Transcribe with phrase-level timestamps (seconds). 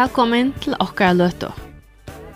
[0.00, 1.50] Velkommen til okkara løtu.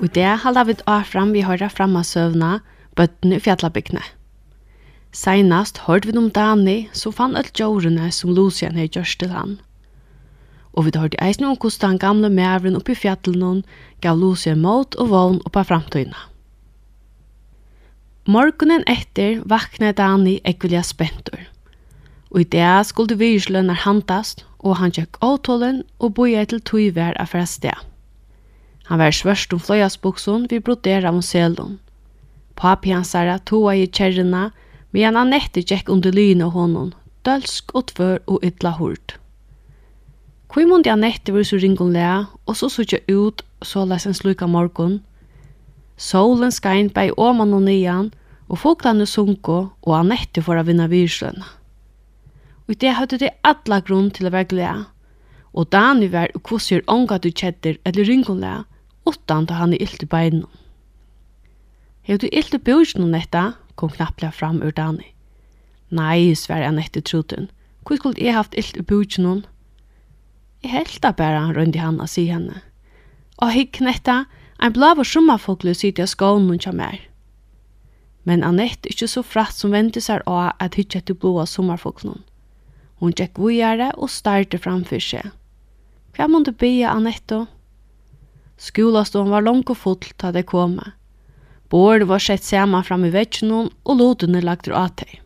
[0.03, 2.58] Og det halda vi av fram vi høyra framma søvna,
[2.98, 4.03] bøtten i fjallabyggne.
[5.17, 9.56] Seinast hørte vi om Dani, som fann alt jorene som Lucian hei gjørst til han.
[10.74, 13.62] Og vi hørte eisen om hvordan den gamle mævren oppi fjallen
[14.04, 16.20] gav Lucian mot og vogn oppa framtøyna.
[18.28, 21.41] Morgonen etter vakna Dani ekvilja spentur.
[22.28, 26.89] Og i det skulle vi islønner handast og han tjekk avtålen og boi til tui
[26.97, 27.77] vær av fra sted.
[28.89, 31.79] Han var svørst om fløyasbukson vi brodera om selon.
[32.57, 34.51] Papi hans sara toa i kjerrena,
[34.93, 36.93] men han nette tjekk under lyne honom,
[37.25, 39.17] dølsk og tvør og ytla hurt.
[40.53, 44.15] Hvor måned han nette var så ringon lea, og så sutja ut så les en
[44.15, 45.01] sluka morgon.
[45.97, 48.12] Solen skain bei åman og nian,
[48.49, 51.49] og foglane sunko, og han nette for å vinna virslønna
[52.69, 54.84] og det hadde det alla grunn til å være glede.
[55.55, 58.65] Og Dani var og kusser ånga du kjetter eller ringunle,
[59.06, 60.47] utan da han er ilt i beinen.
[62.05, 63.43] Hei du ilt i bjørsen om dette,
[63.77, 65.06] kom knapplega fram ur Dani.
[65.95, 67.51] Nei, sverre jeg etter truten.
[67.84, 69.45] Hvor skulle jeg haft ilt i bjørsen om?
[70.65, 72.62] Jeg helta bare, røndi han og si henne.
[73.39, 74.25] Og hei knetta,
[74.62, 76.81] en blav og summafogle sitte av skånen hun kjem.
[78.25, 82.23] Men Annette ikkje så fratt som vente seg av at hitje etter blåa sommerfoglen.
[83.03, 85.33] Hon gikk vujare og starte framfyr seg.
[86.14, 87.45] Hva måtte bya Anetto?
[88.56, 90.78] Skolastån var langt og full da det kom.
[91.70, 95.19] Bård var sett saman fram i vetsjonen, og lodene lagt av teg.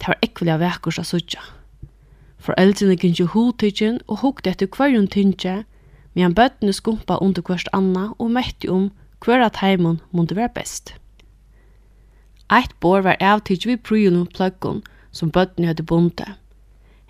[0.00, 1.42] Det var ekvelig av vekkurs av sutja.
[2.40, 5.60] Foreldrene kunne ikke hodtidgen og hukte etter hver hun tynkje,
[6.16, 8.88] men bøttene skumpa under hverst anna og møtte om
[9.22, 10.94] hver at heimen måtte være best.
[12.50, 14.80] Eit bår var avtidg vi prylen og pløggen
[15.14, 16.39] som bøttene hadde bundet.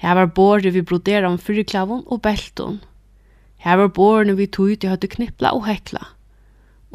[0.01, 2.81] Her var båret vi brodera om fyrklavon og belton.
[3.61, 6.01] Her var bårene vi tog ut i høyde knippla og hekla.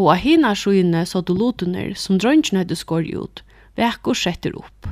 [0.01, 3.43] Og av hina skyene så du lotuner som drøntjen høyde skår ut,
[3.77, 4.89] vekk og setter opp.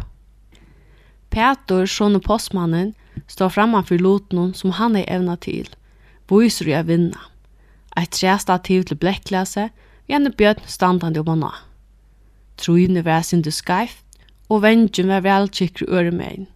[1.33, 2.93] Petor, sånne postmannen,
[3.25, 5.65] står framman for lotunen som han er evna til,
[6.29, 7.19] viser jeg vinna.
[7.97, 9.71] Eit trestativ til blekklase,
[10.09, 11.53] gjerne bjørn standande om hana.
[12.61, 14.03] Trojene var sin skyf,
[14.49, 16.52] og vengen var velkikker øremein.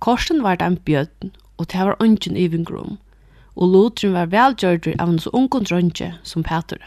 [0.00, 2.98] Korsen var det en bjøten, og det var ungen ivingrom,
[3.54, 6.80] og lotren var velgjørdur av hans unge dronje som Peter.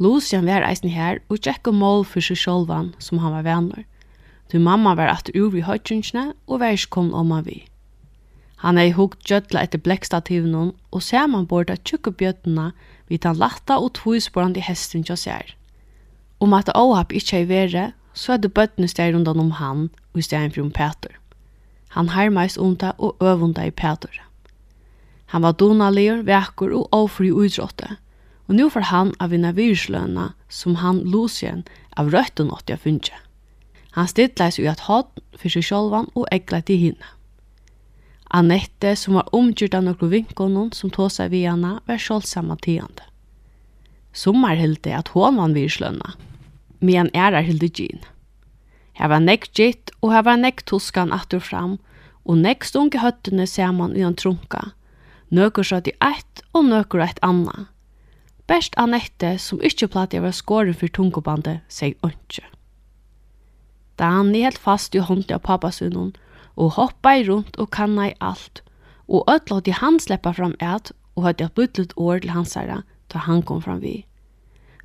[0.00, 3.84] Lucian var eisen her og tjekk og mål for seg sjolvan som han var venner.
[4.52, 7.60] Du mamma var at ur i høytjønnsene og var ikke kom om av vi.
[8.64, 12.70] Han er i hukt gjødla etter blekkstativen og ser man borda tjukke bjøttene
[13.12, 15.54] vid han latta og tvoisporan i hesten til her.
[16.40, 19.88] Om at Åhap ikke er i vere, så er det bøttene steg rundt om han
[20.14, 21.19] og steg om Peter.
[21.96, 24.14] Han harmeist unta og øvunda i Petur.
[25.30, 27.96] Han var donaligur, vekkur og ofri uidrotte,
[28.48, 31.62] og nu får han av vinna virsløna som han losien
[31.96, 33.14] av røtten åtti av.
[33.94, 37.14] Han stidleis ui at hod fyrir seg sjolvan og egla til hinne.
[38.30, 43.06] Annette, som var omgjurt av nokru vinkonon som tåsa vi hana, var sjolvsamma tiande.
[44.14, 46.14] Sommar hilde at hon vann virsløna,
[46.78, 48.02] men er hilde gin.
[48.98, 51.78] Her var nekk gitt, og her var nekk tuskan atur fram,
[52.24, 54.72] og nekk stunke høttene saman i en trunka.
[55.30, 57.68] Nøkker satt i ett, og nøkker eitt anna.
[58.50, 62.42] Best Anette, som ikkje platt jeg var skåren for tungobandet, seg ønske.
[64.00, 66.14] Dani helt fast i hånden av pappasunnen,
[66.58, 68.64] og hoppa i rundt og kanna i alt,
[69.06, 72.82] og ødla til han sleppa fram et, og hadde et bytlet år til hans herre,
[73.12, 74.04] da han kom fram vi.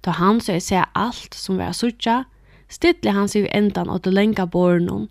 [0.05, 2.23] Da han så jeg se alt som var suttja,
[2.75, 5.09] stille han seg i endan av det lenga båren hon,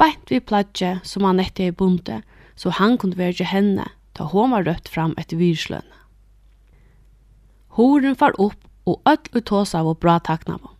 [0.00, 2.22] beint vi platje som han etter i bunte,
[2.56, 5.86] så han kunne være til henne, ta hon var rødt fram etter virsløn.
[7.78, 10.70] Horen far opp, og ødel utås av og bra takna på.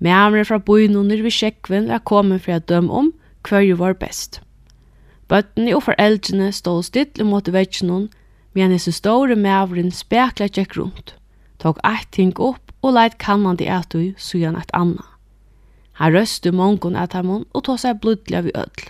[0.00, 3.10] Mæmre fra byen under vi sjekkven er kommet for å dømme om
[3.44, 4.40] hver jo var best.
[5.28, 8.08] Bøttene og foreldrene stod stille mot vetsjonen,
[8.56, 11.14] men hans store mævren spekla tjekk rundt,
[11.60, 15.09] tok eit ting opp og leit kannandi etui gjerne et anna.
[15.92, 18.88] Han røste mongon at ham og tog seg blodlig av ødel.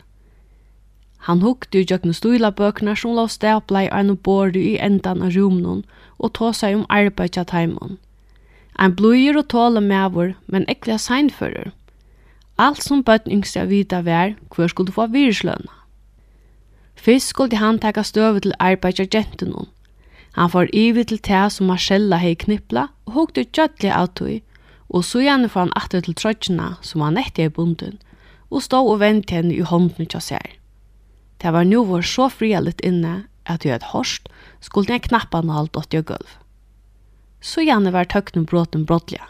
[1.29, 5.83] Han hukte i jøkken stulabøkene som lå stapla i en borde i endan av rumnon
[6.19, 7.99] og tog seg om arbeid av taimen.
[8.79, 11.73] Ein bløyer og tåle mævor, men ekvia seinfører.
[12.57, 15.73] Alt som bøtten yngste av vita vær, hver skulle få virslønna.
[16.97, 19.69] Fyrst skulle han taka støve til arbeid av.
[20.33, 24.41] Han får ivi til tæ som Marcella hei knippla og hukte gjødlig av tog,
[24.91, 27.99] og så gjerne får han atter til trøtjene som han etter i bunden,
[28.51, 30.57] og stå og vente henne i hånden til seg.
[31.41, 34.27] Det var nå vår så frihet inne at jeg hadde hørst,
[34.61, 36.33] skulle jeg knappa han alt åtte og gulv.
[37.41, 39.25] Så gjerne var tøkken bråten brådlige.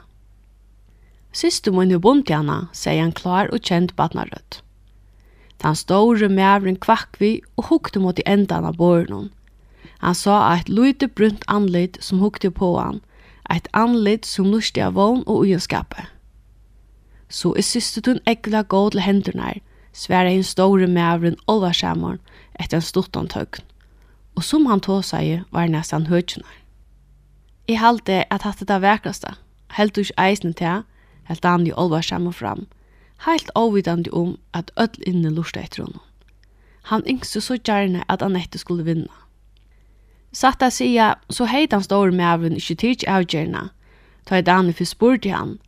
[1.33, 4.63] Syster min i bunden henne, sier han klar og kjent badnarødt.
[5.63, 9.29] Den store mævren kvakk vi og hukte mot i endan av båren.
[10.01, 13.03] Han sa at et lite brunt anleit som hukte på han,
[13.51, 16.07] eit anlit som lustig av vogn og ujenskape.
[17.29, 19.59] Så er syster tun ekla gå til hendurnar,
[19.93, 22.21] sværa hinn store mævren olvarsamorn
[22.61, 23.65] etter en stort antøkn.
[24.37, 26.49] og som han tåsa seg var nesten høytjene.
[27.69, 29.35] Jeg halte at hatt det vekraste,
[29.77, 30.85] helt ikke eisen til,
[31.29, 32.63] helt han i olvarsamorn fram,
[33.27, 36.01] helt avvidande om at öll inne lusta etter honom.
[36.89, 39.13] Han yngste så gjerne at Annette skulle vinna.
[40.33, 43.69] Satt att säga så heit han stor med avun ikkje tids avgjerna.
[44.25, 45.59] Ta i dani for spurt han,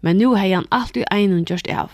[0.00, 1.90] men nu hei han alltid einun gjørst av.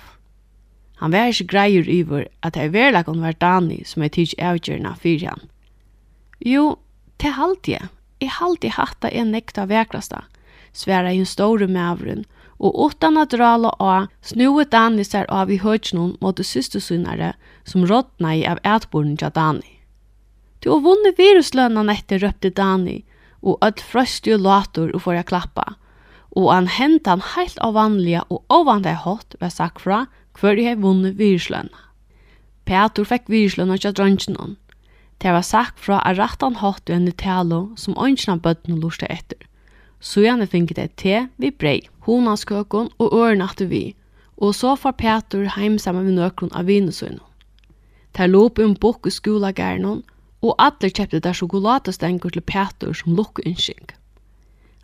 [0.97, 5.35] Han var ikkje greier iver at hei verlakon var Dani som hei tids avgjerna fyrir
[5.35, 5.43] han.
[6.41, 6.79] Jo,
[7.19, 7.91] til halte jeg.
[8.23, 10.23] Jeg halte hatta en nekta vekrasta,
[10.73, 12.25] sværa i en store med avun,
[12.59, 17.35] og utan at drala av snuet Dani sær av i høytjnum mot systersynare
[17.69, 19.75] som rådnei av etborn tja Dani.
[20.65, 23.03] Du har vunnet viruslønnen etter, røpte Dani,
[23.45, 25.65] og öll frøst jo latur og får jeg klappa.
[26.33, 30.07] Og han hentet han helt av vanlige og ovanlige hatt ved sagt fra
[30.41, 31.75] hver jeg vunnet viruslønnen.
[32.65, 34.57] Petur fikk viruslønnen ikke drøntjen hon.
[35.21, 39.45] Det var sagt fra at han hatt og en talo som ønskene bøttene lortet etter.
[40.01, 43.95] Så gjerne finket det te vi brei, honaskøkken og øren vi,
[44.37, 47.21] og så får Petur heim sammen med nøkron av vinesøgnen.
[48.17, 50.03] Det låp um bok i skolagæren
[50.45, 53.95] og alle kjøpte der sjokoladestengur til Petur som lukkuinnsking.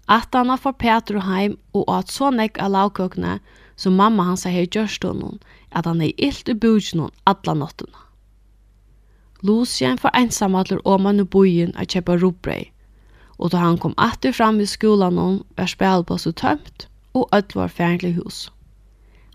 [0.09, 3.39] Atana får Petur heim og at så nekk av lavkøkene
[3.77, 5.39] som mamma hans har her gjørst honom,
[5.71, 8.07] at han er illt i bugen alla nottene.
[9.43, 12.73] Lucien får ensamadler åman i bojen at kjøpe robrei,
[13.39, 18.15] og da han kom atter fram i skolan hon var så tømt og ødvar fjerndelig
[18.19, 18.51] hus.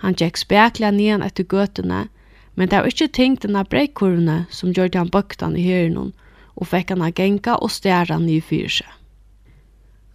[0.03, 2.07] Han tjekk spekla nian etter gøtene
[2.55, 6.13] Men det var ikke ting denne breikkurvene som gjorde han bøktan i høyren
[6.55, 8.91] og fikk han av genga og stjæra nye fyrir seg.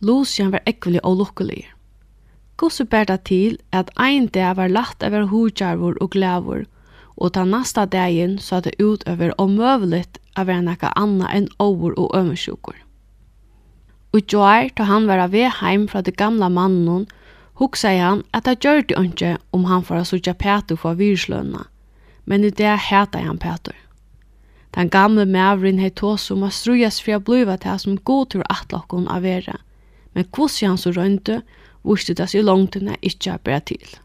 [0.00, 1.66] Lucian var ekvelig og lukkelig.
[2.56, 6.64] Gossu ber det til at ein dag var lagt over hodjarvor og glævor,
[7.16, 11.92] og ta nasta dagen så det ut over omøveligt av være nekka anna enn over
[12.00, 12.76] og ømmersjukur.
[14.12, 17.06] Og Joar, da han var av heim fra det gamla mannen,
[17.60, 21.66] huksa han at det gjør det ikke om han får sutja petu for virslønna,
[22.24, 23.76] men i det hæta han Petur.
[24.74, 28.44] Den gamle mævrin hei tås om å strujas for å bliva til som god tur
[28.52, 29.56] atlokken av vera,
[30.14, 31.40] men kvossi han så røynte,
[31.82, 33.96] vurste det seg langtene ikkje å bæra til.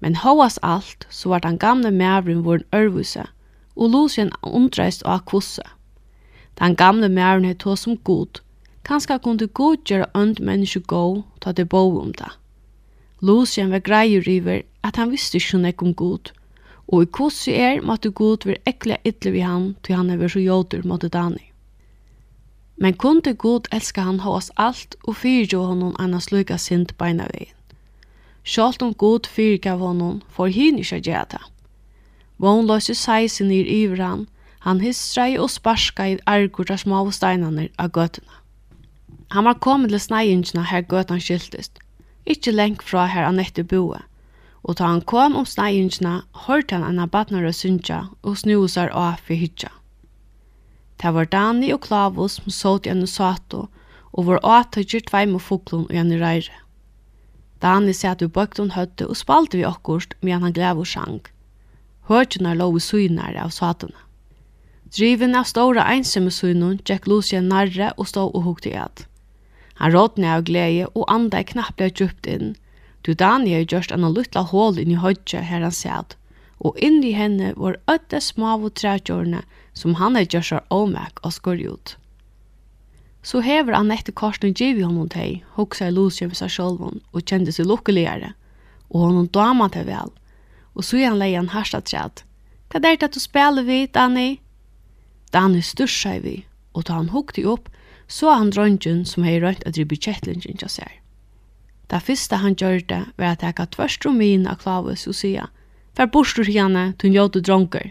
[0.00, 3.24] Men hovas alt, så var den gamle mævrin vår ørvuse,
[3.76, 5.64] og Lucien undreist av kvosse.
[6.60, 8.42] Den gamle mævrin hei tås om god,
[8.84, 12.28] kanska kunne god gjøre ønd menneske gå, ta det bo om det.
[13.20, 16.32] Lucien var greier river at han visste ikke nek om god,
[16.90, 20.42] og i kossi er måtte god være ekle ytler vi han, til han er så
[20.42, 21.46] jodur måtte Dani.
[22.76, 27.54] Men kunde god elska han hos alt og fyrjo honom anna sluga sint beina vegin.
[28.44, 31.42] Sjalt om god fyrgav honom, for hin ikkje gjerra det.
[32.40, 34.26] Vånløse seisen nir iver han,
[34.64, 38.32] han histrei og sparska i argur av små steinane av gøtene.
[39.30, 41.78] Han var kommet til sneiingina her gøtene skiltist,
[42.26, 44.02] ikkje lengt fra her han etter boet,
[44.62, 49.14] og ta han kom om sneiingina, hørte han anna badnar og synsja og snusar og
[49.14, 49.70] affi hytja.
[51.00, 53.68] Det var Dani og Klavus som sålt gjennom sato
[54.12, 56.52] og var atøyger tveim og foklun og gjennom reire.
[57.62, 61.20] Dani sæt vi bøkt hun høtte og spalte vi okkurst medan han glev og sjang.
[62.08, 63.96] Hørtjene lå i synare av satene.
[64.90, 69.04] Driven av stora ensamme synen, Jack Lucia narre og stå og hukte i at.
[69.78, 72.56] Han rådne av glede og andre knapplega djupt inn,
[73.02, 76.16] Du Dani har gjørst en luttla hål inn i høytje her han sæd,
[76.60, 79.40] og inn i henne var øtte små og trætjårene
[79.72, 81.96] som han har gjørst av åmæk og skur ut.
[83.22, 87.00] Så hever han etter korsen giv i honom teg, hoksa i Lucia ved seg sjolvun
[87.12, 88.34] og kjente seg lukkeligere,
[88.90, 90.12] og honom dama til vel,
[90.74, 92.24] og så han leie han harsta træt.
[92.70, 94.40] Hva er det at du spiller vi, Dani?
[95.32, 96.36] Dani styrsa i vi,
[96.74, 97.68] og da han hukte opp,
[98.08, 100.90] så han dronjen som hei rønt at ribbi kjettlingen til seg.
[101.90, 105.16] Det første han gjør det var at jeg gav tvørst om min av Klaus og
[105.18, 105.50] sier
[105.98, 107.90] «Fær bostur henne, du njød du dronker».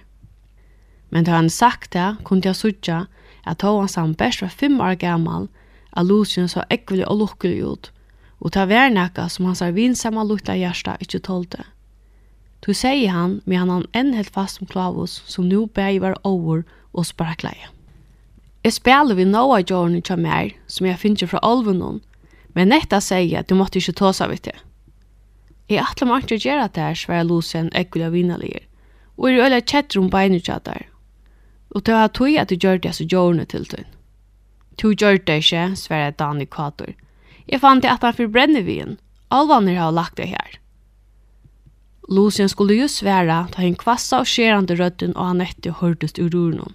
[1.11, 3.05] Men da han sagt det, kunne jeg sutja
[3.43, 5.49] at tog han sammen best var fem år gammal,
[5.91, 7.91] at Lucien så ekvelig og lukkelig ut,
[8.39, 11.65] og ta vær nekka som hans arvinsamma lukta hjärsta ikkje tålte.
[12.61, 16.63] Tu sier han, men han enn helt fast om Klaus, som nu bæg var over
[16.93, 17.71] og sprakleie.
[18.63, 22.01] Jeg spiller vi noa jorni tja mer, som jeg finner fra olvenon,
[22.53, 24.57] Men netta sier at du måtte ikke ta seg vidt det.
[25.69, 28.65] I alla man inte gjøre det här svär Lucien äckliga Og
[29.15, 30.89] Och i öliga kättar om beinut där.
[31.69, 33.85] Och det var tog at du gjør det så gjør det till dig.
[34.81, 36.93] Du gjør det ikke, svarer Dani kvator.
[37.45, 38.97] Jag fann det at han förbränner vid en.
[39.27, 40.59] Alvaner har lagt det her.
[42.09, 46.73] Lucien skulle jo svære ta en kvassa och skärande og han Anette hørtes ur urnon.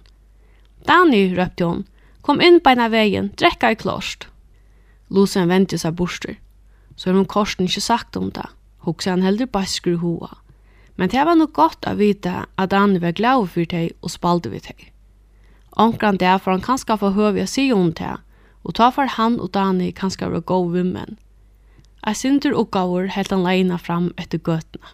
[0.87, 1.85] Dani, røpte hun,
[2.21, 3.31] kom inn på ena vägen,
[3.71, 4.27] i klost.
[5.09, 6.35] Lucian ventet seg borster.
[6.95, 8.47] Så har hon korsen ikke sagt om det.
[8.85, 10.37] Huxa han heller basker i hoa.
[10.95, 14.49] Men det var nok gott å vita at han var glad för dig og spalde
[14.49, 14.93] vid dig.
[15.77, 18.17] Onkran där for han kanske få höra å si om det.
[18.65, 21.17] og ta for han og Dani kan vara god vimmen.
[22.05, 24.93] Jeg synder og gavar helt han leina fram etter gøtene.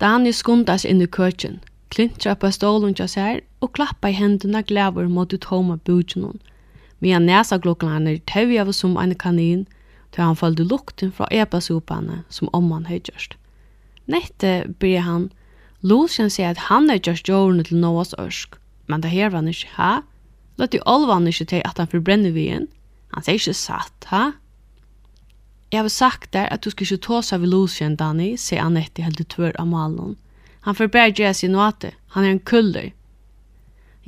[0.00, 1.60] Dani skundas inn i köken.
[1.90, 6.40] klintra på stålen til seg og klappa i hendene glæver mot ut homa bugen
[7.00, 8.20] medan næsagloklarne
[8.60, 9.66] av som en kanin,
[10.12, 13.36] til han følte lukten fra epasopene som omman høy gjørst.
[14.06, 15.30] Nette blir han,
[15.82, 18.56] Lucian sier at han er gjørst jorden til Noahs ørsk,
[18.88, 19.92] men det her var han ikke, ha?
[20.58, 22.66] Låt i olva han ikke til at han forbrenner vien.
[23.14, 24.32] Han sier ikke satt, ha?
[25.70, 29.04] Jeg har sagt der at du skal ikke ta seg ved Lucian, Danny, sier Annette
[29.04, 30.16] helt tvør av malen.
[30.64, 31.92] Han forbærer Jesse i noate.
[32.16, 32.90] Han er en kuller.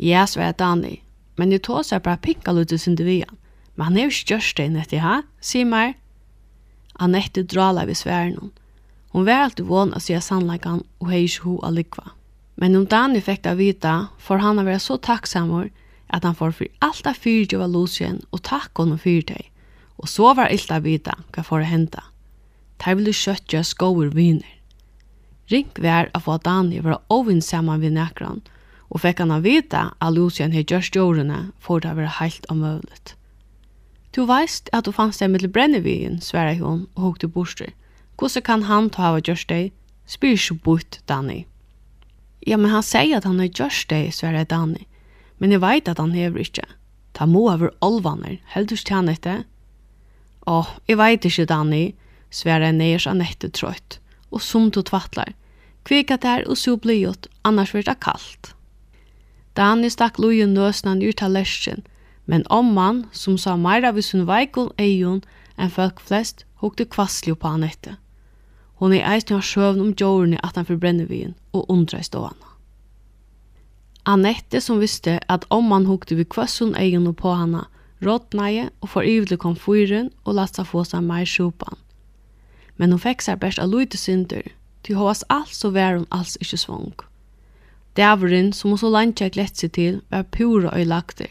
[0.00, 1.02] Ja, svarer Danny,
[1.40, 3.08] men jeg tås seg bare pikka lute sin du.
[3.74, 5.22] Men han er jo størst enn etter, ha?
[5.40, 5.96] Sier meg.
[7.00, 8.50] Annette drala ved sværen hun.
[9.14, 12.12] Hon var alltid vån å sier sannleggen og hei ikke ho allikva.
[12.60, 15.70] Men om Dani fikk det vite, får han å være så takksammer
[16.12, 19.48] at han får for alt av fyrt av Lucien og takk honom fyrtøy.
[19.96, 22.04] Og så var ilt av vita hva for å henta.
[22.84, 24.60] Der ville kjøttja skover viner.
[25.50, 28.59] Rink vær av få Dani var ovinnsamman vid nekran, og
[28.90, 32.46] og fekk han að vita at Lucien hei gjørst jordene for det å være heilt
[32.50, 33.14] omøvlet.
[34.10, 37.70] Du veist at du fannst deg mittel brennevien, sverre hun, og hukte borster.
[38.18, 39.70] Hvordan kan han ta av gjørst deg?
[40.10, 41.44] Spyr ikke bort, Danny.
[42.42, 44.82] Ja, men han sier at han har gjørst deg, sverre Danny.
[45.38, 46.66] Men jeg veit at han hever ikke.
[47.14, 49.44] Ta må over olvaner, heldur til han etter.
[50.50, 51.84] Åh, oh, jeg veit ikke, Danny,
[52.34, 54.00] sverre neiers Anette trøyt.
[54.34, 55.36] Og som du tvattlar.
[55.86, 58.54] Kvika der og så blir gjort, annars blir det kaldt.
[59.56, 61.82] Dani stakk lujen nøsnan ur tallersken,
[62.26, 65.22] men omman, som sa meira vi sin veikon eion
[65.58, 67.96] enn folk flest, hukte kvasslig på han etter.
[68.80, 72.46] Hon er eisne av sjøvn om djårene at han forbrenner vien og undra i stående.
[74.08, 77.66] Anette som visste at omman hukte vi kvassun eion på hana,
[78.00, 81.76] rådneie og for ivelig kom fyren og lats seg få seg mer sjupan.
[82.78, 84.46] Men hun fikk seg best av lute synder,
[84.82, 86.94] til hos alt så var hun alls ikke svong.
[87.96, 91.30] Davurin, som hun så langt jeg glett seg til, var pura øylagter.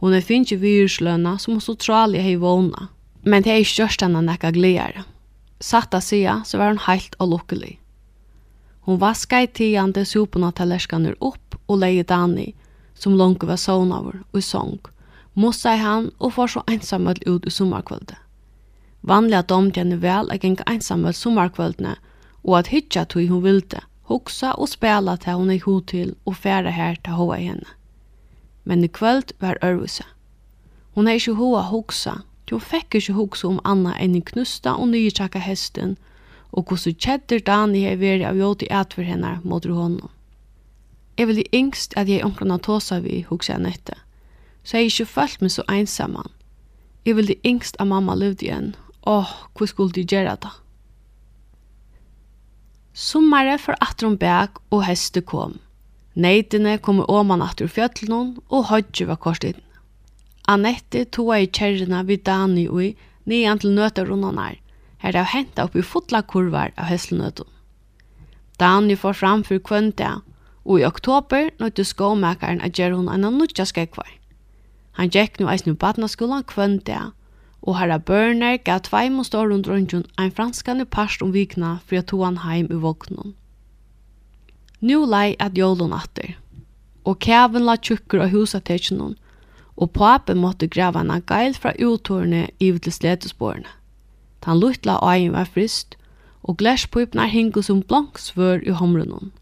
[0.00, 2.88] Hun er finnes ikke virslønna som hun så tralig hei vågna.
[3.24, 5.04] Men det er ikke størst enn han ekka gledere.
[5.60, 7.78] Satt av sida så var hun heilt og lukkelig.
[8.86, 12.52] Hun vaska i tiande sopuna tallerskaner opp og leie Dani,
[12.94, 14.78] som langt var sovnavur og i sång.
[15.34, 18.16] Mossa i han og får så ensamhet ut i sommerkvöldet.
[19.02, 21.96] Vanliga domte henne vel er gjenka ensamhet sommerkvöldene
[22.44, 26.36] og at hitja tog hun vilde– hugsa og spela til hun er hod til og
[26.36, 27.66] færa her til hoa henne.
[28.64, 30.04] Men i kvöld var ørvise.
[30.94, 32.12] Hun er ikke hoa hugsa,
[32.46, 35.96] til hun fekk ikke hugsa om Anna enn i knusta og nye tjaka hesten,
[36.52, 40.10] og hvordan kjedder Dani er veri av jod i atver henne mot honom.
[41.18, 43.98] Jeg vil i yngst at jeg omkran har tåsa vi hugsa enn etter,
[44.64, 46.30] så jeg er ikke følt meg så einsamman.
[47.06, 48.74] Jeg vil i yngst at mamma levde igjen.
[49.06, 50.50] Åh, oh, hva skulle de gjøre det?
[52.96, 55.58] Sommare for atrum bæk og heste kom.
[56.16, 59.60] Neitene kom åman atur fjöllnun og hodju var korstinn.
[60.48, 62.94] Anette toa i kjerrina vid Dani ui
[63.26, 64.56] nian til nøtarunnanar,
[65.04, 67.50] her av henta oppi fotla kurvar av hesselnøtun.
[68.56, 70.22] Dani får fram for kvöntia,
[70.64, 74.08] og i oktober nøytu skåmakaren at gjerra hun anna nutja skekvar.
[74.96, 77.25] Han gikk nu eisnu badnaskolan kvöntia, og
[77.66, 81.98] og herra Börner gav tveim og stål rundt rundt ein franskane parst om vikna for
[81.98, 83.34] at han heim i våknen.
[84.80, 86.36] Nu lei at jólun atter,
[87.04, 89.16] og kæven la tjukker av husatetjenun,
[89.76, 93.68] og pape måtte grava en geil fra utårene i til sletespårene.
[94.40, 95.96] Tan luttla øyen var frist,
[96.42, 99.32] og glerspøypnar hingo som blank svør i homrunnen.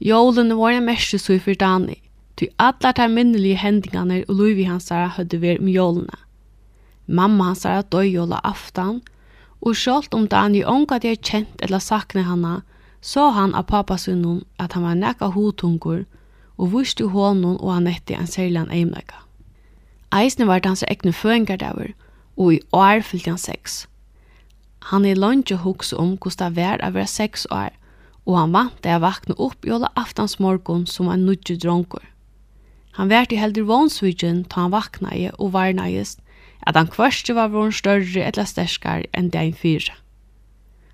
[0.00, 2.02] Jólene var en mest sui for Dani,
[2.36, 6.25] ty allar tar minnelige hendingarna og luivi hansara høyde ver med jólene.
[7.06, 9.00] Mamma hansara døy jola aftan,
[9.62, 12.60] og sjålt om Dani ongat jeg kjent eller sakne hana,
[13.00, 16.04] så han av pappasunum at han var nekka hotungur
[16.56, 19.22] og vurste honom og han etter en særlig eimlega.
[20.14, 21.92] Eisne var det hans egne føringardaver,
[22.36, 23.86] og i år fyllte han seks.
[24.90, 27.72] Han er lønge hoks om hvordan det var å være seks år,
[28.26, 32.02] og han vant det å vakne opp i alle aftensmorgon som en nudje dronker.
[32.98, 36.00] Han vært i heldur vonsvudgen da han vakna i og varna i
[36.66, 39.94] at han kvørste var vår større eller sterskar enn det en fyra.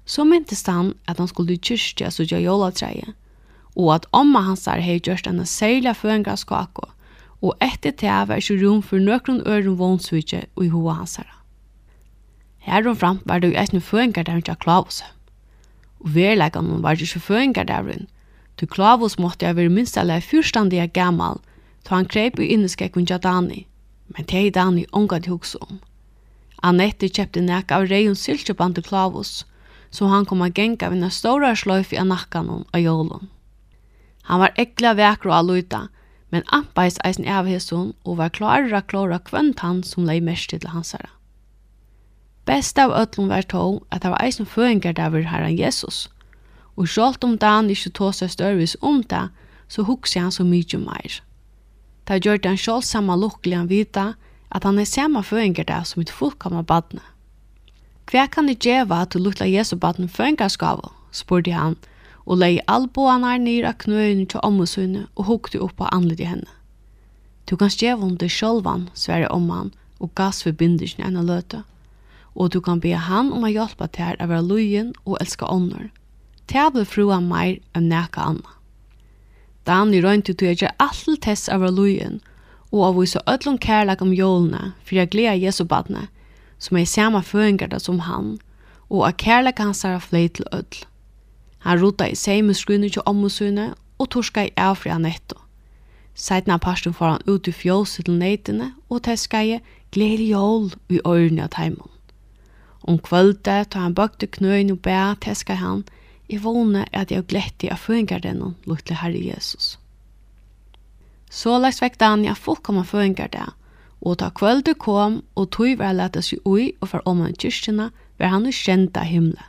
[0.04, 3.14] Så myntes han at han skulle i kyrkja sutja jolatreie,
[3.76, 6.90] og at omma hans der hei gjørst enn særlig førengra skako,
[7.42, 11.30] og etter det var ikke rom for nøkron øren vånsvitje og i hoa hans her.
[12.86, 15.02] og fram var det jo eisne føringar der ikke klavus.
[16.00, 18.06] Og verleggan var det ikke føringar der hun,
[18.58, 21.40] til klavus måtte jeg være minst eller fyrstandig gammal,
[21.84, 23.66] ta han kreip i inneskekun kunja Dani,
[24.16, 25.80] men det er Dani ångat hugsa om.
[26.62, 29.44] Annette kjøpte nek av reion silkjøpande klavus,
[29.90, 33.28] så han kom a genga vinna stora sløyf i anakkanon og jolun.
[34.30, 35.88] Han var ekla vekro a luta,
[36.30, 40.70] men ampais eisen av hesson og var klarra klara kvönt han som lei mest til
[40.72, 41.10] hansara.
[42.46, 46.08] Best av ötlun var tog at det var eisen føringar der herran Jesus,
[46.76, 49.28] og sjålt om Dan ikkje tåsa størvis om det,
[49.68, 51.20] så hugsi han så mykje meir.
[52.08, 54.14] Det gjør den samme lukkelig han vita
[54.50, 57.00] at han er samme føringer der som et fullkomne badne.
[58.10, 60.90] Hva kan det gjøre at du lukkla Jesu badne føringerskave?
[61.12, 61.76] spurte han,
[62.26, 66.28] og leie alboene her nere av knøyene til ommesynet og hukte opp på anlet i
[66.28, 66.50] henne.
[67.48, 71.62] Du kan gjøre om det selv, sverre om han, og gass for bindelsen enn løte.
[72.34, 75.90] Og du kan be han om å hjelpe til å være løyen og elske ånder.
[76.48, 78.61] Tævle frua meir enn nækka annet.
[79.66, 82.20] Dani røynti til jeg gjør alt tess av lujen,
[82.72, 86.08] og av vise ødlom kærlek om jólene, for jeg gleder Jesu badne,
[86.58, 88.38] som er samme føringer som han,
[88.90, 90.82] og av kærlek hans er flei til ødl.
[91.62, 95.38] Han rota i seg med skrunner til ommusynet, og torska i avfri av netto.
[96.14, 99.60] Seidna parsten får han ut i fjolse til neitene, og teska i
[99.94, 101.88] glede jól i ørene av teimen.
[102.82, 105.84] Om kvölde, tar han bøkte knøyen og bæ, teska han,
[106.32, 109.74] Jeg vågne at jeg glett i av føringardenon luttelig Herre Jesus.
[111.28, 112.88] Så lagt vekk dagen jeg fullkommer
[113.32, 113.48] det,
[114.00, 118.32] og ta kvöldu kom og tog var leta seg ui og for oman kyrkjena var
[118.32, 119.44] han kjenta himla.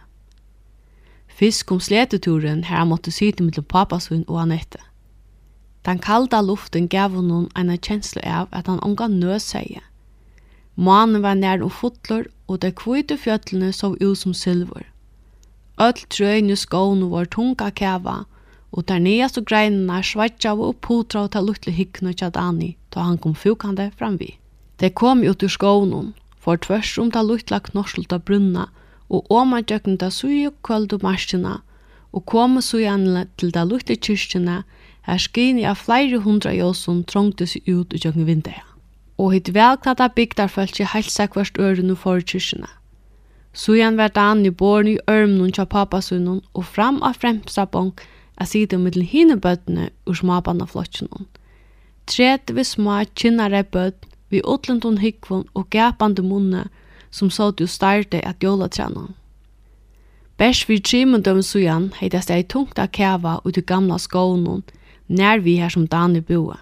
[1.27, 4.79] Fisk kom sleteturen her han måtte sitte mellom papasun og Anette.
[5.85, 9.79] Den kalda luften gav honom en kjensle av at han omga nøs seg.
[10.75, 14.92] Var nær og fotler, og de kvite fjøtlene sov ut som silver.
[15.81, 18.25] Öll trøyni skån var tunga kæva,
[18.71, 23.01] og der neas og greinene svætja og putra og ta luttli hyggna tja Dani, da
[23.01, 24.37] han kom fukande framvi.
[24.79, 28.67] De kom ut ur skånen, for tvers om ta luttla knorslta brunna,
[29.09, 31.61] og oma djøkken ta sui og kvöld og marskina,
[32.13, 34.63] og kom sui anle til ta luttli kyrkina,
[35.09, 38.61] her skini av flere hundra jåsson trångte seg ut ur djøkken vindeja.
[39.17, 42.69] Og hitt velklata bygdarfølt seg helsa hvert øren og for kyrkina.
[43.53, 48.01] Sujan var Dan i born i örmnun tja papasunnen og fram av fremsta bonk
[48.41, 51.27] a sida mittel hine bøttene ur smabanna flottsjonen.
[52.09, 56.63] Tret vi sma kinnare bøtt vi utlundun hikvun og gapande munne
[57.11, 59.05] som så du starte at jola trena.
[60.37, 64.63] Bers vi trimundum sujan heitast ei tungt a kæva ut i gamla skånen
[65.07, 66.57] nær vi her som Dan i boa.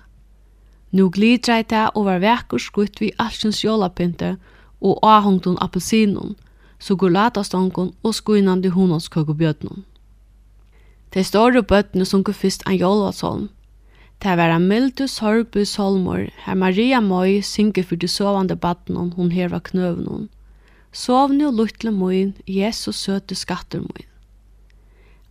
[0.91, 4.36] Nu glidreit det og var vekkur skutt vi allsins jolapynte
[4.82, 6.36] og ahongtun appelsinun–
[6.81, 9.83] sukkulatastångon og skuinande hononskøkobjøtnum.
[11.13, 13.49] De store bøttene sunker først en jolvatsholm.
[14.21, 19.31] Det var en og sorgby solmor, her Maria Møy synker for de sovande battenen hun
[19.31, 20.29] heva knøvnen.
[20.93, 24.09] Sovne og luttle møyen, Jesus søte skatter møyen.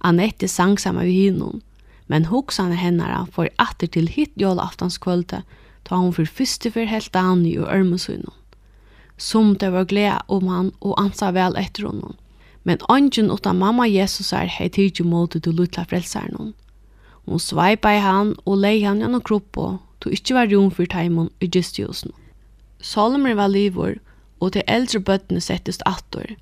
[0.02, 1.62] Annette sang sammen ved hinum,
[2.08, 5.42] men hoksane hennara får atter til hitt jolaftans kvölde,
[5.84, 8.39] ta hon for første for helt an i ørmesunnen
[9.20, 12.16] som det var glede om han og ansa vel etter honom.
[12.64, 16.52] Men ånden utan mamma Jesus er hei tidsi måte til lutla frelsaren hon.
[17.28, 21.30] Hon sveipa i han og lei han gjennom kroppo, to ikkje var rom for taimon
[21.40, 22.12] i gistjusen.
[22.80, 23.98] Salomer var livor,
[24.40, 26.32] og til eldre bøttene settest attor,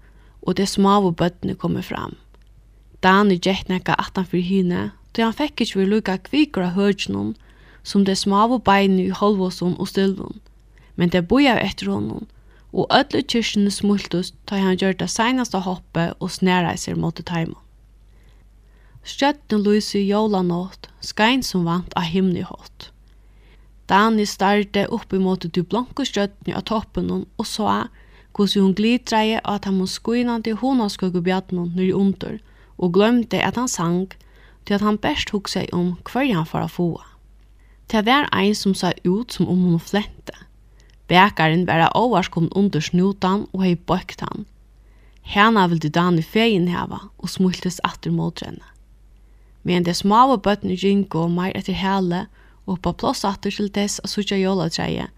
[0.42, 2.14] og de smave bøttene kommer fram.
[3.02, 7.34] Dani gikk nekka atan for hine, til han fekk ikkje vi lukka kviker av høgjnum,
[7.82, 10.38] som det smave beine i holvåsen og stylvun.
[10.94, 12.26] Men det boja etter honom,
[12.72, 17.56] og öll kyrkjene smultus ta han gjør det senaste hoppet og snæreiser mot teimen.
[19.08, 22.90] Stjøtten lyser i jólanått, skein som vant av himni hått.
[23.88, 27.86] Dani starte opp imot du blanke stjøtten av toppen og så
[28.36, 32.36] hvordan hun glitreie at han må skuinande honanskugge bjattnån nyr under,
[32.78, 34.12] og glömte at han sang
[34.66, 36.90] til at han best hugg seg om hver han for å få.
[37.88, 40.36] Til hver ein som sa ut som om hun flente.
[41.08, 44.44] Bækaren var av ovars kom under snutan og hei bøkt han.
[45.28, 48.64] Hana vildi Dani feien heva og smultes atter mot henne.
[49.64, 52.26] Men det smava bøttene ringo meir etter hele
[52.68, 55.08] og på plås atter til dess a sutja jólatreie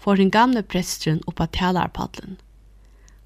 [0.00, 2.38] for den gamle prestren oppa talarpadlen.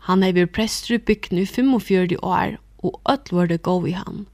[0.09, 4.27] Han hei vir prestru bygden i 45 år og öll var det gov i han.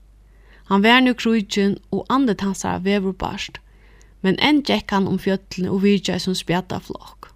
[0.70, 3.59] Han var nu krujtjen og andet hans av veverbarst,
[4.22, 7.31] men enn gikk han om fjöllene og virja som spjata flokk.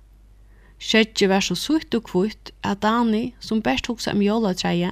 [0.84, 4.90] Skjedje var så sutt og kvitt at Dani, som best hugsa om jólatreie,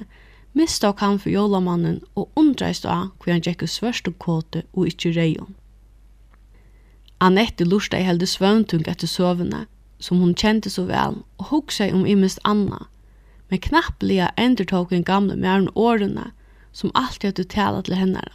[0.57, 4.89] mista og kan for jólamannen og undreist av hvor han gikk svørst og kåte og
[4.89, 5.53] ikkje reion.
[7.21, 9.67] Annette lusta i helde svøntung etter sovene,
[10.01, 12.87] som hun kjente så vel, og hugsa om imest Anna,
[13.49, 16.31] men knapplega endertog en gamle med årene,
[16.73, 18.25] som alltid hadde tala til henne.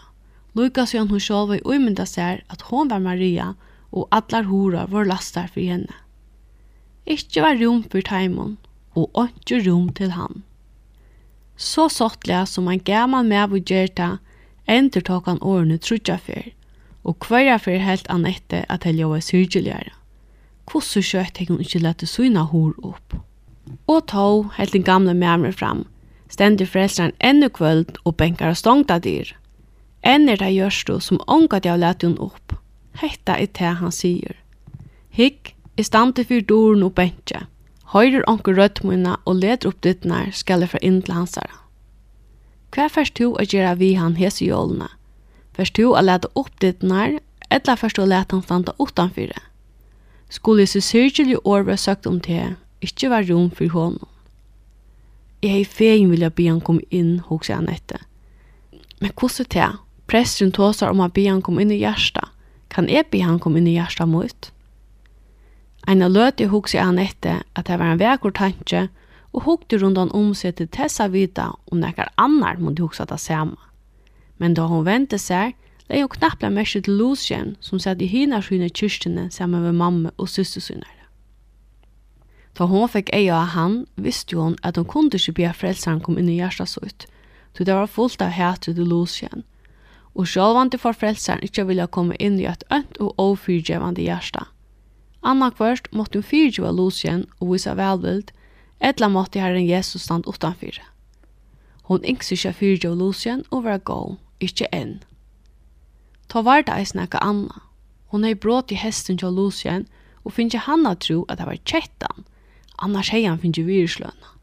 [0.55, 3.57] Luka sier hun sjálva i uimynda sær at hon var Maria,
[3.91, 5.93] og allar horar var lastar for henne.
[7.09, 8.59] Ikke var rom for taimon,
[8.93, 10.43] og ikke rom til han.
[11.57, 14.19] Så sottlega som han gammel med å gjerta,
[14.69, 16.53] det, tok han årene trudja fyr,
[17.09, 19.95] og hverja fyr helt an etter at helja var syrgeligere.
[20.69, 23.17] Hvordan kjøtt hek hun ikke lette syna hår opp.
[23.89, 25.87] Og tog helt den gamle mæmre fram,
[26.29, 29.33] stendig frelseren ennå kvöld og benkar og stongta dyr.
[30.05, 32.55] Enn er det gjørst som ångat jeg lette hun opp.
[33.01, 34.37] Hetta er det han sier.
[35.11, 37.45] Hikk, Jeg stande fyr doren og bentje.
[37.93, 41.61] Høyrer onker rødmunna og leder opp dittnar skal jeg fra inn til hansara.
[42.75, 44.89] Hva først du å gjøre vi han hese jålene?
[45.55, 49.31] Først du å lete opp dittnar, eller først du å lete han standa utanfyr?
[50.29, 54.11] Skulle jeg så syrkjelig år være søkt om det, ikke var rom for honom.
[55.47, 58.03] Jeg hei fegin vilja be han kom inn, hos jeg Anette.
[58.99, 59.73] Men hvordan er det?
[60.11, 62.33] Presten tåsar om at be han kom inn i hjärsta.
[62.67, 64.51] Kan jeg be han kom inn i hjärsta mot?
[65.89, 68.89] Eina løti hugsi han etter at det var en vekur tanke,
[69.33, 73.57] og hugti rundan om seg til Tessa vita om nekkar annar måtte hugsa det samme.
[74.37, 75.55] Men da hon vente seg,
[75.89, 80.13] lei hun knappla mersi til Lucien, som satt i hina sine kyrstene sammen med mamma
[80.17, 80.99] og systersynere.
[82.55, 86.19] Ta hon fikk eia av han, visste hon at hon kunde ikke be frelseren kom
[86.19, 87.07] inn i hjertet så ut,
[87.57, 89.45] så det var fullt av hætre til Lucien.
[90.19, 94.51] Og sjølvande for frelseren ikke ville komme inn i et ønt og overfyrgjevande hjertet,
[95.29, 98.31] Annakvørst måtte hun fyrtjua Lucien og vise velvild,
[98.81, 100.79] etla måtte herren Jesus stand utanfyr.
[101.89, 104.99] Hon yngs ikkje fyrtjua Lucien og var gå, ikke enn.
[106.29, 107.65] Ta var det eis nekka Anna.
[108.13, 109.85] Hon hei brått i hesten til Lucien
[110.25, 112.25] og finnje Hanna tro at det var kjettan,
[112.81, 114.35] annars hei han finnje virusløna.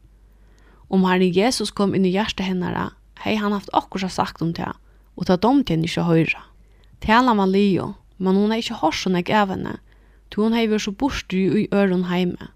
[0.86, 2.92] Om herren Jesus kom inn i hjertet hennara,
[3.24, 4.70] hei han haft akkurat sagt om det,
[5.18, 6.44] og ta dom til henne ikke høyra.
[7.02, 9.78] Tala man Leo, men hon er ikke hår sånn jeg evne,
[10.30, 12.50] to hon hei så borster i øron heime.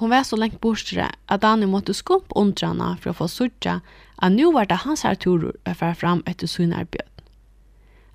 [0.00, 3.80] Hon var så lengt borster at Dani måtte skump undrana for å få sutja
[4.18, 7.08] at nu var det hans her turur å fara fram etter synarbjød.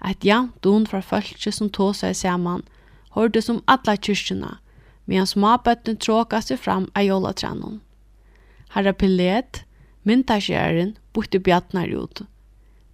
[0.05, 2.63] Et jant don fra fölkje som tog seg saman,
[3.15, 4.57] hørte som alla kyrkjena,
[5.05, 7.81] medan småbøtten tråka seg fram av jolatrennen.
[8.75, 9.63] Herra Pilet,
[10.03, 12.25] myntasjæren, borte bjøtnar ut.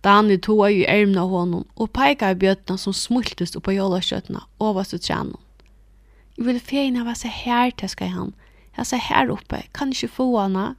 [0.03, 5.01] Dani toa i ærmna honom og peika i bjøtna som smultest oppa jolatskjøtna overst i
[5.01, 5.37] trennen.
[6.41, 8.33] Vi vill fejen av oss här, täskar han.
[8.77, 10.75] Jeg ser her uppe, kan inte få hana.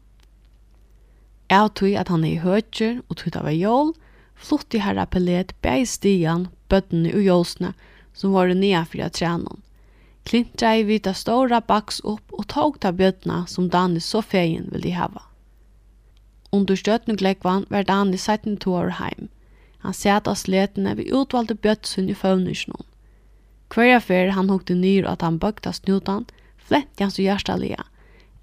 [1.48, 3.92] Jeg tog at han er i höger og tog av det jól.
[4.34, 7.74] Flott i här appellet, bär stian, bøttene og jolsna
[8.12, 9.56] som var nya för att träna.
[10.24, 15.22] Klintra vita stora baks upp og tog ta bötterna som Dani så fejen ville hava.
[16.50, 19.28] Under stötning läggvan var Danny 17 år heim.
[19.78, 22.91] Han satt av sletene vid utvalgte bøttsen i føvnysjonen.
[23.72, 26.26] Hverja fer han hukte nyr at han bøkta snutan,
[26.60, 27.86] flett hans og hjertalega,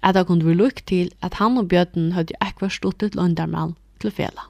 [0.02, 4.10] at det kunne vi lukk til at han og bjøtten høyde ekvar stuttet løndarmal til
[4.14, 4.48] fela.